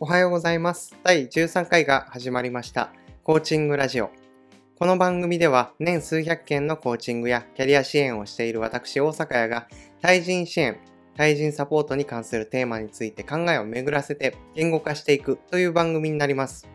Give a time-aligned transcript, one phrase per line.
[0.00, 0.94] おはようございます。
[1.02, 2.92] 第13回が始まりました。
[3.24, 4.12] コーチングラジオ。
[4.78, 9.66] この番組では年数百件のコーチングやキャリア支援をしている私大阪屋が
[10.00, 10.78] 対人支援、
[11.16, 16.68] 対人サポートに関するテーマについて考えを巡らせて言語化していくという番組になります。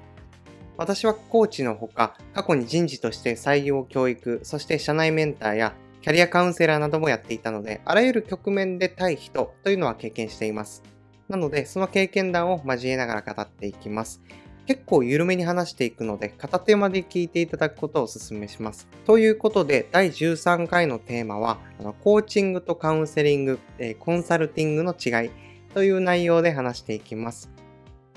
[0.76, 10.84] 私はコーチのほか、過去に人事として採用教育、そして社内メンターやキャリアカウンセラーなどもやっていたので、あらゆる局面で対人というのは経験しています。
[11.30, 14.22] なので、その経験談を交えながら語っていきます。
[14.66, 18.88] 結構緩めに話していくので、片手まで聞いていただくことをお勧めします。
[19.06, 25.32] ということで、第13回のテーマは、あのコーチングとカウンセリング、えーコンサルティングの違い
[25.74, 27.50] という内容で話していきます。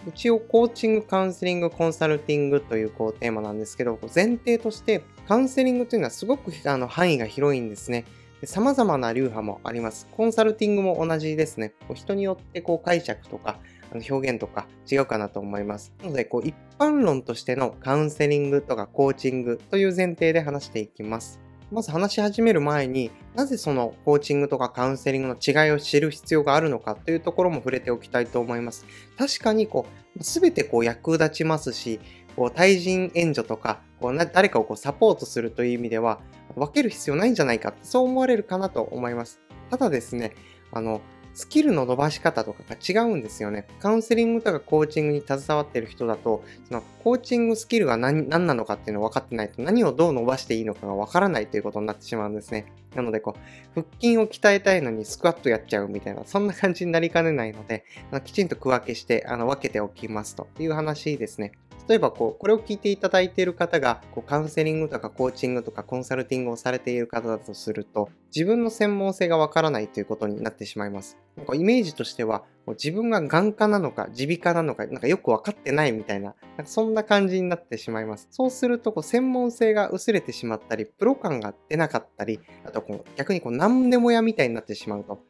[0.06, 8.04] 一応、コーチング、カウンセリング、コンサルティングというこうテーマなんですけど、前提として、カウンセリングというのはすごくあの範囲が広いんですね。
[8.40, 10.06] で様々な流派もあります。
[10.12, 11.74] コンサルティングも同じですね。
[11.88, 13.58] こう人によってこう解釈とか
[13.92, 15.92] 表現とか違うかなと思います。
[16.02, 21.40] なので、こう一般論としてのカウンセリングとかコーチングという前提で話していきます。
[21.72, 28.86] まず話し始める前になぜそのコーチングとかカウンセリングの違いを知る必要があるのかというところも触れておきたいと思います。
[29.18, 32.00] 確かにこう全てこう役立ちますし、
[32.36, 36.20] こう対人援助とかこうな誰かをこうサポートするという意味では
[36.54, 39.40] 分ける必要ないんじゃないかってそう思われるかなと思います。
[39.70, 40.34] ただですね、
[40.72, 41.00] あの
[41.34, 43.66] スキルの伸ばし方とかが違うんですよね。
[43.78, 52.72] カウンセリングとかコーチングに携わっている人だと、そのコーチングスキルが何何なのかっていうのを分かってないと何をどう伸ばしていいのかが分からないということになってしまうんですね。
[52.94, 53.40] なのでこう、
[53.74, 57.84] 腹筋を鍛えたいのにスクワットやっちゃうみたいな、そんな感じになりかねないので、
[58.24, 61.52] きちんと区分けしてあの分けておきますという話ですね。
[61.88, 71.16] 例えばこう、これを聞いていただいている方がこうカウンセリングとかコーチングとかコンサルティングをされている方だとすると、自分の専門性がわからないということになってしまいます。
[71.36, 78.26] なんかイメージとしては、自分が眼科なのか耳鼻科なのか、なんかよくわかってないみたいな、なんかそんな感じになってしまいます。
[78.30, 85.22] そうするとこう、専門性が薄れてしまったり、プロ感が出なかったり、あとこう逆にこう何でもやみたいになってしまうと。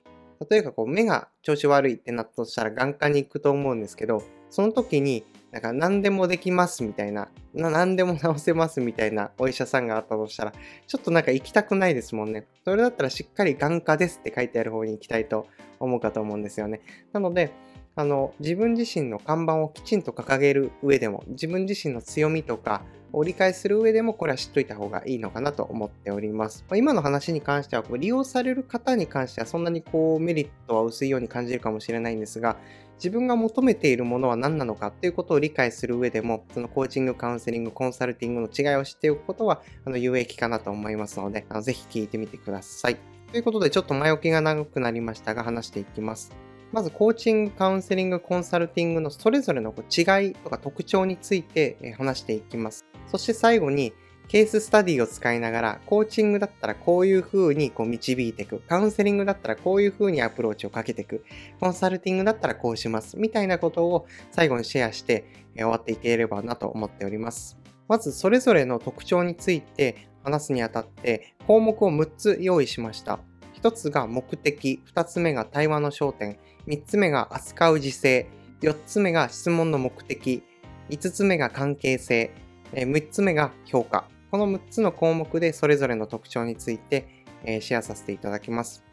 [0.50, 5.24] 例えばこう目が調子悪いってなったとしたら眼科に行くと思うんですけど、その時に
[5.56, 10.52] なんか何でもできますみたいな、な何でも治せますみたいなお医者さんがあったとしたら、
[10.86, 12.46] ちょっとなんか行きたくないですもんね。
[12.64, 15.46] それだったらしっかり眼科ですって書いてある方に行きたいと
[15.80, 16.82] 思うかと思うんですよね。
[17.14, 17.52] なので、
[17.94, 22.82] あの自分自身の看板をきちんと掲げる上でも、自分自身の強みとか
[23.14, 26.66] を理解する上でも、これは知っといた方がいいのかなと思っております。
[26.68, 32.58] ま今の話に関しては、利用される方に関してはそんなにこうメリットは薄いように感じるかもしれないんですが、
[32.96, 42.96] 自分が求めているものは何なのかっていうことを理解する上でも、そのコーチング、カウンセリング、コンサルティングの違いを知っておくことは、あの有益かなと思いますので、あのぜひ聞いてみてください。
[43.30, 46.30] ということで、ちょっと前置きが長くなりましたが、話していきます。
[46.72, 52.84] まず、コーチング、カウンセリング、コンサルティングのそれぞれの違いとか特徴について話していきます。
[53.08, 53.92] そして最後に、
[54.28, 58.60] ケーススタディを使いながら、コーチングだったらこういう風にこう導いていく。
[58.60, 61.24] カウンセリングだったらこういう風にアプローチをかけていく。
[61.60, 63.16] コンサルティングだったらこうします。
[63.18, 67.56] みたいなことを最後にシェアして終わっていければなと思っております。
[67.88, 73.20] まず、それぞれの特徴について話すにあたって、項目を6つ用意しました。
[73.62, 78.26] 1つが目的、2つ目が対話の焦点、3つ目が扱う時勢、
[78.60, 80.42] 4つ目が質問の目的、
[80.90, 82.32] 5つ目が関係性、
[82.72, 84.08] 6つ目が評価。
[84.30, 87.08] この6つの項目でそれぞれの特徴について、
[87.44, 88.84] えシェアさせていただきます。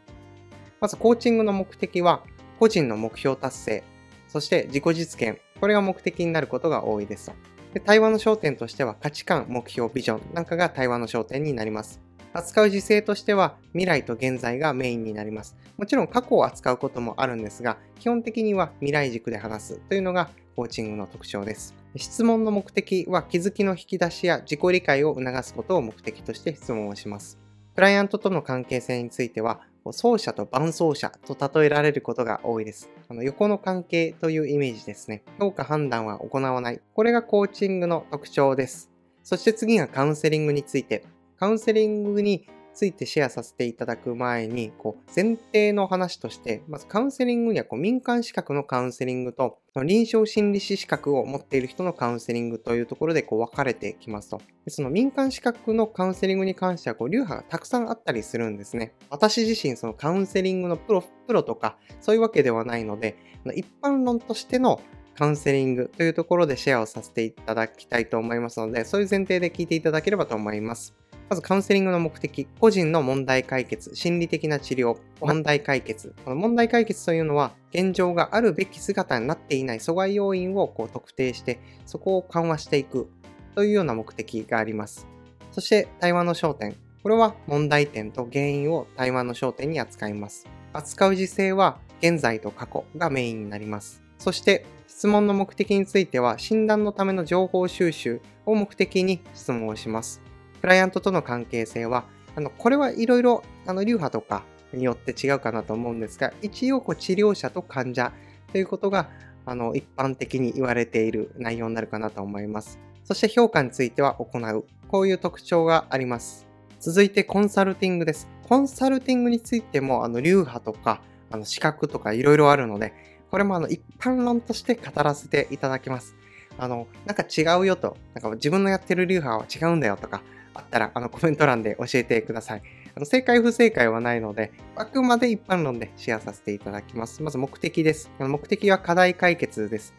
[0.80, 2.22] まず、コーチングの目的は、
[2.60, 3.84] 個人の目標達成、
[4.28, 7.32] そして自己実現、これが目的になることが多いです。
[7.72, 12.03] で対話の焦点としては、価値観、目標、ビジョンなんかが対話の焦点になります。
[12.34, 15.56] 扱う姿勢としては、未来と現在がメインになります。
[15.78, 21.74] もちろん過去を扱うこともあるんですが、基本的には未来軸で話すというのがコーチングの特徴です。
[21.96, 27.38] 質問の目的は気づきの引き出しや自己理解を促すことを目的として質問をします。
[27.76, 32.90] クライアントとの関係性については、走者と伴走者と例えられることが多いです。
[33.08, 35.22] あの横の関係というイメージですね。
[35.38, 36.80] 評価判断は行わない。
[36.94, 38.90] これがコーチングの特徴です。
[39.22, 41.04] そして次がカウンセリングについて。
[41.44, 54.40] カウンセリングについてシェアさせていただく前に、こう前提の話として、まずカウンセリングにはこう民間資格のカウンセリングと、臨床心理士資格を持っている人のカウンセリングというところでこう分かれてきますと。
[54.64, 58.94] でその民間資格のカウンセリングに関してはこう流派がたくさんあったりするんですね。
[59.10, 63.18] 私自身そのカウンセリングのプロプロとかそういうわけではないので、
[63.54, 64.80] 一般論としての
[65.16, 70.92] カウンセリングというところでシェアをさせていただきたいと思いますので、そういう前提で聞いていただければと思います。
[71.28, 76.14] まずカウンセリングの目的、個人の問題解決、心理的な治療、問題解決。
[76.24, 83.08] この問題解決というのは、現状があるべき姿になっていない阻害要因をこう特定して、そこを緩和していく
[83.54, 85.06] というような目的があります。
[85.52, 86.76] そして対話の焦点。
[87.02, 90.46] これは問題点と原因を対話の焦点に扱います。
[90.72, 94.02] 扱う時勢は現在と過去がメインになります。
[94.18, 100.23] そして質問の目的については診断のための情報収集を目的に質問をします。
[100.64, 102.06] クライアントとの関係性は、
[102.36, 108.14] あのこれはいろいろ流派とかによって違うかなと思うんですが、一応こう治療者と患者
[108.50, 109.10] ということが
[109.44, 112.78] あの一般的に言われている内容になるかなと思います。
[113.04, 114.64] そして評価については行う。
[114.88, 116.46] こういう特徴があります。
[116.80, 118.26] 続いてコンサルティングです。
[118.48, 122.94] コンサルティングについても、あの、流派とか、あの、資格とかいろいろあるので、
[123.30, 126.14] これもあの、一般論として語らせていただきます。
[126.56, 130.22] あの、なんか違うよと、なんか自分のやってる流派は違うんだよとか、
[130.54, 132.62] あったら、あの、コメント欄で教えてください。
[132.96, 137.22] あの正解不正解はないので、あくまで一般論でシェアさせていただきます。
[137.22, 138.10] まず目的です。
[138.20, 139.94] 目的は課題解決です。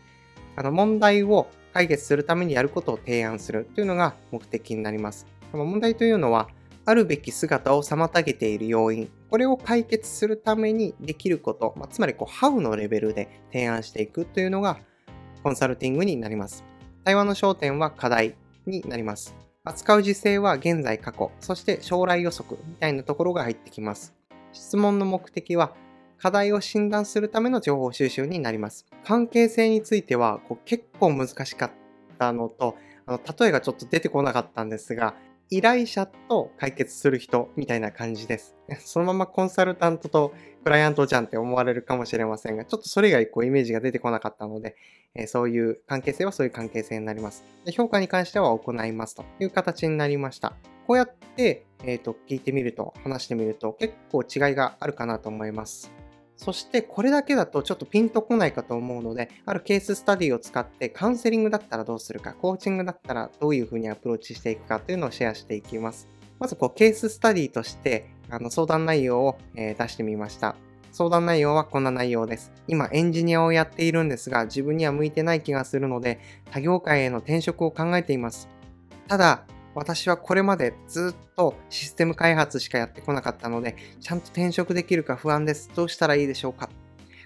[0.56, 5.28] あの問題を解決するためにやることを提案するというのが目的になります。
[5.52, 6.48] 問題というのは、
[6.86, 14.78] あるべき姿を妨げている要因、これを解決するためにできること、まあ、つまりこう、ハウのレベルで提案していくというのが
[15.44, 16.64] コンサルティングになります。
[17.04, 18.36] 対話の焦点は課題
[18.66, 19.45] になります。
[19.68, 24.14] 扱う時勢は現在過去、そして将来予測みたいなところが入ってきます。
[24.54, 25.74] 質問の目的は
[26.20, 28.86] 課題を診断するための情報収集になります。
[29.04, 31.72] 関係性についてはこう結構難しかっ
[32.20, 32.76] たのと、
[33.08, 35.16] あの例えがちょっと出てこなかったんですが、
[35.50, 38.56] 依頼者と解決する人みたいな感じです。
[38.80, 40.34] そのままコンサルタントと
[40.64, 44.76] クライアントじゃんって思われるかもしれませんが、ちょっとそれ以外こうイメージが出てこなかったので、
[45.14, 47.72] えそういう関係性はそういう関係性になりますで。
[47.72, 50.56] 評価に関しては行いますという形になりました。
[50.88, 56.05] こうやって、えーと聞いてみると、話してみると結構違いがあるかなと思います。
[56.38, 66.08] そしてこれだけだとちょっとピンとこないかと思うので、あるケーススタディを使ってカウンセリングだったらどうするか、コーチングだったらどういうふうにアプローチしていくかというのをシェアしていきます。
[66.40, 70.56] まずこうケーススタディとしてあの相談内容を、え、出してみました。
[70.92, 72.52] 相談内容はこんな内容です。
[72.68, 76.20] 今エンジニアをやっているんですが自分には向いてない気がするので
[76.52, 78.48] 他業界への転職を考えています。
[79.08, 85.70] ただ私はこれまでずっとシステム開発しかやってこなかったので、ちゃんと転職できるか不安です。
[85.76, 86.70] どうしたらいいでしょうか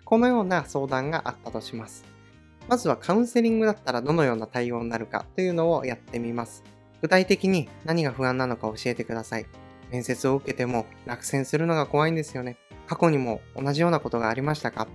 [0.04, 2.04] このような相談があったとします。
[2.68, 6.63] まずはカウンセリングだったらどのような対応になるかというのをやってみます。
[7.01, 9.46] 具体的に何が不安なのか教えてください。
[9.92, 12.57] 面接を受けても落選するのが怖いんですよね。
[12.88, 14.88] 過去にも同じようなことがありましたか？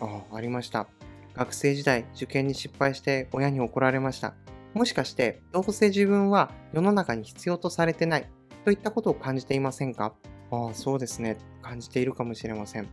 [0.00, 0.86] ああ、ありました。
[1.34, 4.34] 学生時代受験に失敗して親に怒られました。
[4.74, 8.28] もしかして、どうせ自分は世の中に必要とされてない
[8.64, 10.14] といったことを感じていませんか？
[10.50, 11.38] ああ、そうですね。
[11.62, 12.88] 感じているかもしれません。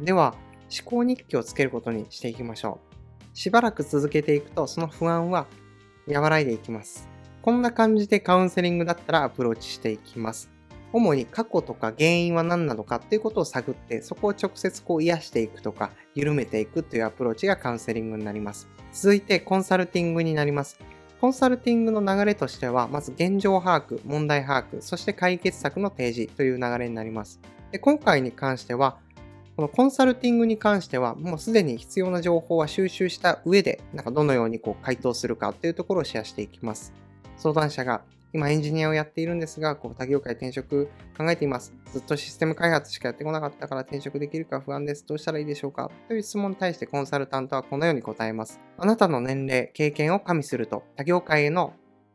[0.00, 0.34] では、
[0.68, 2.80] 思考日記をつけることにしていきましょ
[3.32, 3.36] う。
[3.36, 5.46] しばらく続けていくと、その不安は
[6.08, 7.08] 和らいでいきます。
[7.42, 10.50] こんな感じでカウンセリングだったらアプローチしていきます。
[10.92, 18.68] 主に過去とか原因は何なのかっていうことを探って、そこを直接こう癒していくとか、緩めていくというアプローチがカウンセリングになります。
[18.92, 20.78] 続いてコンサルティングになります。
[21.20, 27.40] コンサルティングの流れとしては、まず現状把握、問題把握、そして解決策の提示という流れになります。
[27.72, 28.98] で今回に関しては、
[29.56, 36.92] このコンサルティングに関しては、もうすでに必要な情報は収集した上で、なんかどのようにこう回答するかというところをシェアしていきます。
[37.38, 38.02] 相談者が
[38.32, 41.72] 今エンジニアをやっているんですが、こう他業界転職考えています。
[41.92, 45.06] ずっとシステム開発しかやってこなかったから転職できるか不安です。
[45.06, 45.90] どうしたらいいでしょうか？
[46.08, 48.60] という質問に対してコンサルタントはこのように答えます。
[48.76, 51.72] あなたの年齢、経験を加味すると、他業界への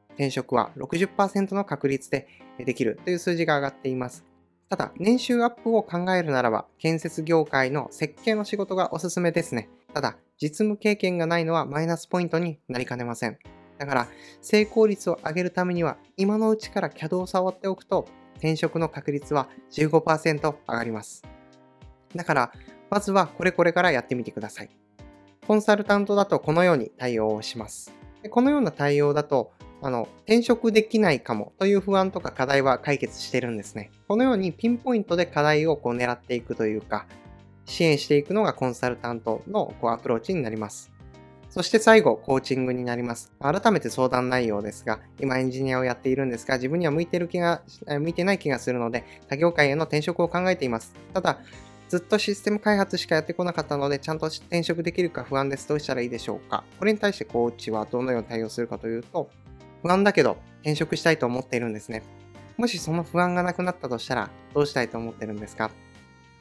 [0.10, 2.28] 転職は60%の確率で
[2.60, 4.26] できるという数字が上がっています。
[4.70, 9.70] ただ、年収アップを考えるならば、建設業界の設計の仕事がおすすめですね。
[9.94, 13.38] ただ、実務経験がないのはマイナスポイントになりかねません。
[13.82, 14.08] だから、
[14.42, 21.24] 成功率を上げるためには、今のうちから CAD を触っておくと、転職の確率は15%上がります。
[22.16, 22.52] だから、
[22.92, 24.70] まずはこれこれからやってみてください。
[25.48, 27.92] コンサルタントだとこのように対応をします。
[28.22, 33.90] でこのような対応だと、あの、転職できないかもという不安とか課題は解決してるんですね。
[34.08, 37.08] このようにピンポイントで課題をこう狙っていくというか、
[37.66, 40.92] 支援していくのがコンサルタントのこうアプローチになります。
[41.52, 43.32] そして最後、コーチングになります。
[43.40, 50.96] 改めて相談内容ですが、今エンジニアをやっているんですが、自分には向いてる気が、向いてない気がするので、他業界への転職を考えています。
[51.14, 51.40] ただ、
[51.90, 55.68] ずっとシステム開発しかやってこなかったので、ちゃんと転職できるか不安です。
[55.68, 56.64] どうしたらいいでしょうか？
[56.80, 59.30] これに対してコーチはどのように対応するかというと、
[59.82, 62.02] 不安だけど転職したいと思っているんですね。
[62.56, 65.70] もしその不安がなくなったとしたら、どうしたいと思ってるんですか？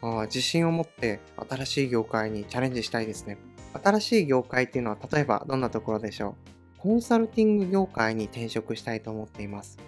[0.02, 3.36] あ自信を持って新しい業界にチャレンジしたいですね。
[3.82, 6.78] 新しい業界っていうのは例えばどんなところでしょう？
[6.78, 9.78] コンサルティング業界に転職したいと思っています。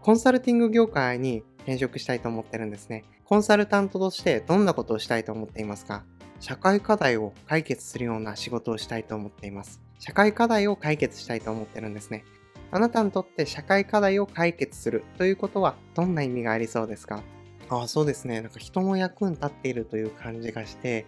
[0.00, 3.04] コンサルティング業界に転職したいと思ってるんですね。
[3.24, 6.04] コンサルタントとしてどんなことをしたいと思っていますか？
[6.40, 9.80] 社会課題を解決するような仕事をしたいと思っています。
[9.98, 12.24] 社会課題を解決したいと思ってるんですね。
[12.70, 17.22] あなたにとって社会課題を解決するということはどんな意味がありそうですか？
[17.68, 18.40] ああ、そうですね。
[18.40, 21.06] なんか人の役に立っているという感じがして、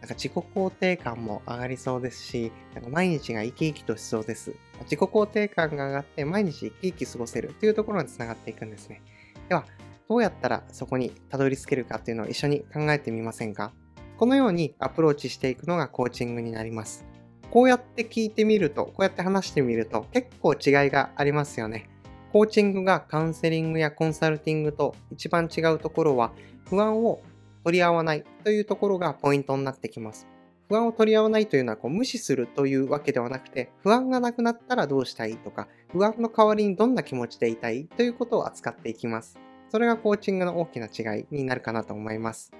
[0.00, 4.54] なんか自己肯定感も上がりそうですし、なんか毎日が生き生きとしそうです。
[4.84, 9.02] 自己肯定感が上がって毎日生き生き過ごせるというところにつながっていくんですね。
[9.48, 9.66] では、
[10.08, 13.72] どうやったらそこにたどり着けるかっていうのを一緒に考えてみませんか？
[14.16, 17.04] このようにアプローチしていくのがコーチングになります。
[17.50, 21.88] こうやって聞いてみると、こうやって話してみると結構違いがありますよね。
[22.32, 26.32] コーチングがカウンセリングやコンサルティングと一番違うところは
[26.68, 27.20] 不安を
[27.64, 30.26] 取り合わないというところがポイントになってきます。
[30.68, 39.36] 不安を取り合わないというのはこう無視するというわけではなくて不安がなくなったらどうしたいとか不安の代わりにどんな気持ちでいたいということを扱っていきます。
[39.68, 42.52] それがコーチングの大きな違いになるかなと思います。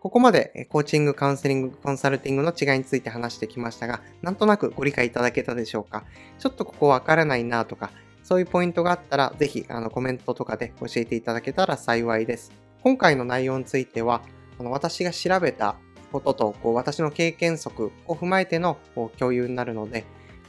[0.00, 6.04] ここまでコーチング、カウンセリング、コンサルティングの違いについて話してきましたが、なんとなくご理解いただけたでしょうか？
[6.38, 7.90] ちょっとここわからないなとか、
[8.22, 12.52] そういうポイントがあったら、ぜひあのコメントとかで教えていただけたら幸いです。
[12.84, 14.22] 今回の内容については、
[14.58, 15.76] あの私が調べた
[16.12, 20.04] こととこう私の経験則を踏まえてのこう共有になるので、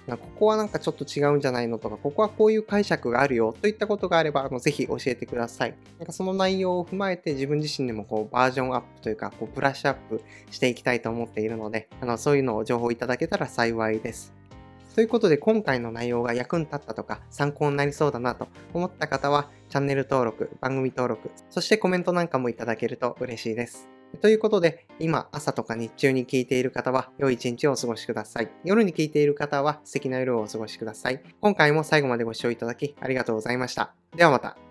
[0.07, 5.75] ここはなんかちょっと違うんじゃないのとか、ここはこういう解釈があるよといったことがあれば、あのぜひ教えてください。
[5.99, 14.33] なんかその内容を踏まえて自分自身でもこうバージョンアップというか、こうブラッシュアップしていきたいと思っているので、あのそういうのを情報いただけたら幸いです。
[14.95, 23.98] ということで今回の内容が役に立ったとか参考になりそうだなと思った方はチャンネル登録、番組登録、そしてコメントなんかもいただけると嬉しいです。
[24.21, 28.49] ということで、今朝とか日中に聞いている方は良い一日をお過ごしください。
[28.63, 31.21] 夜に聞いている方は素敵な夜をお過ごしください。
[31.41, 33.93] 今回も最後までご視聴いただきありがとうございました。
[34.15, 34.68] ではまた。